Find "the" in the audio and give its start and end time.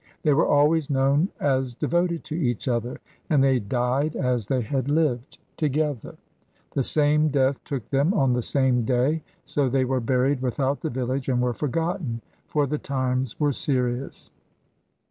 6.71-6.81, 8.33-8.41, 10.81-10.89, 12.65-12.79